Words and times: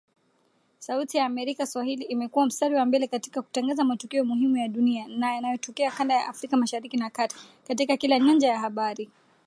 Sauti 0.79 1.17
ya 1.17 1.25
Amerika 1.25 1.65
Swahili 1.65 2.03
imekua 2.05 2.45
mstari 2.45 2.75
wa 2.75 2.85
mbele 2.85 3.07
katika 3.07 3.41
kutangaza 3.41 3.83
matukio 3.83 4.25
muhimu 4.25 4.57
ya 4.57 4.67
dunia 4.67 5.07
na 5.07 5.33
yanayotokea 5.35 5.91
kanda 5.91 6.15
ya 6.15 6.27
Afrika 6.27 6.57
Mashariki 6.57 6.97
na 6.97 7.09
Kati, 7.09 7.35
katika 7.67 7.97
kila 7.97 8.19
nyanja 8.19 8.47
ya 8.47 8.59
habari. 8.59 9.09